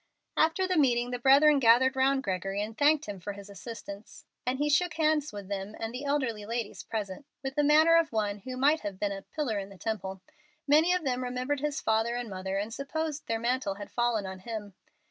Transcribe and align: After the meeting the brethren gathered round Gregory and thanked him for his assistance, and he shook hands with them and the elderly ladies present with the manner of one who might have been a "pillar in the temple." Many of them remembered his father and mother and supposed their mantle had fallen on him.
After 0.35 0.67
the 0.67 0.79
meeting 0.79 1.11
the 1.11 1.19
brethren 1.19 1.59
gathered 1.59 1.95
round 1.95 2.23
Gregory 2.23 2.59
and 2.59 2.75
thanked 2.75 3.05
him 3.05 3.19
for 3.19 3.33
his 3.33 3.51
assistance, 3.51 4.25
and 4.47 4.57
he 4.57 4.67
shook 4.67 4.95
hands 4.95 5.31
with 5.31 5.47
them 5.47 5.75
and 5.79 5.93
the 5.93 6.05
elderly 6.05 6.43
ladies 6.43 6.81
present 6.81 7.23
with 7.43 7.53
the 7.53 7.63
manner 7.63 7.95
of 7.97 8.11
one 8.11 8.39
who 8.39 8.57
might 8.57 8.79
have 8.79 8.99
been 8.99 9.11
a 9.11 9.21
"pillar 9.21 9.59
in 9.59 9.69
the 9.69 9.77
temple." 9.77 10.23
Many 10.67 10.91
of 10.91 11.03
them 11.03 11.23
remembered 11.23 11.59
his 11.59 11.81
father 11.81 12.15
and 12.15 12.31
mother 12.31 12.57
and 12.57 12.73
supposed 12.73 13.27
their 13.27 13.37
mantle 13.37 13.75
had 13.75 13.91
fallen 13.91 14.25
on 14.25 14.39
him. 14.39 14.73